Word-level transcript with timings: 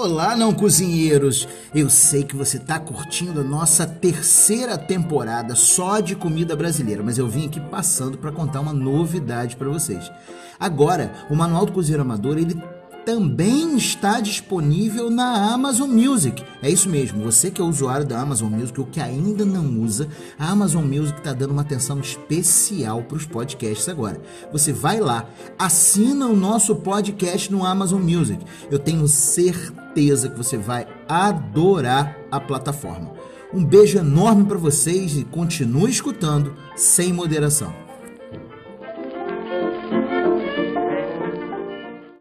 Olá, 0.00 0.36
não 0.36 0.54
cozinheiros! 0.54 1.48
Eu 1.74 1.90
sei 1.90 2.22
que 2.22 2.36
você 2.36 2.56
está 2.56 2.78
curtindo 2.78 3.40
a 3.40 3.42
nossa 3.42 3.84
terceira 3.84 4.78
temporada 4.78 5.56
só 5.56 5.98
de 5.98 6.14
comida 6.14 6.54
brasileira, 6.54 7.02
mas 7.02 7.18
eu 7.18 7.26
vim 7.26 7.48
aqui 7.48 7.58
passando 7.58 8.16
para 8.16 8.30
contar 8.30 8.60
uma 8.60 8.72
novidade 8.72 9.56
para 9.56 9.68
vocês. 9.68 10.08
Agora, 10.56 11.12
o 11.28 11.34
Manual 11.34 11.66
do 11.66 11.72
Cozinheiro 11.72 12.02
Amador, 12.02 12.38
ele 12.38 12.56
também 13.08 13.74
está 13.74 14.20
disponível 14.20 15.08
na 15.08 15.50
Amazon 15.54 15.88
Music. 15.88 16.44
É 16.60 16.68
isso 16.68 16.90
mesmo, 16.90 17.24
você 17.24 17.50
que 17.50 17.58
é 17.58 17.64
usuário 17.64 18.04
da 18.04 18.20
Amazon 18.20 18.52
Music 18.52 18.78
ou 18.78 18.84
que 18.84 19.00
ainda 19.00 19.46
não 19.46 19.80
usa, 19.80 20.08
a 20.38 20.50
Amazon 20.50 20.84
Music 20.84 21.16
está 21.16 21.32
dando 21.32 21.52
uma 21.52 21.62
atenção 21.62 22.00
especial 22.00 23.02
para 23.04 23.16
os 23.16 23.24
podcasts 23.24 23.88
agora. 23.88 24.20
Você 24.52 24.74
vai 24.74 25.00
lá, 25.00 25.26
assina 25.58 26.26
o 26.26 26.36
nosso 26.36 26.76
podcast 26.76 27.50
no 27.50 27.64
Amazon 27.64 28.02
Music. 28.02 28.44
Eu 28.70 28.78
tenho 28.78 29.08
certeza 29.08 30.28
que 30.28 30.36
você 30.36 30.58
vai 30.58 30.86
adorar 31.08 32.14
a 32.30 32.38
plataforma. 32.38 33.14
Um 33.54 33.64
beijo 33.64 33.96
enorme 33.96 34.44
para 34.44 34.58
vocês 34.58 35.16
e 35.16 35.24
continue 35.24 35.90
escutando 35.90 36.54
sem 36.76 37.10
moderação. 37.10 37.87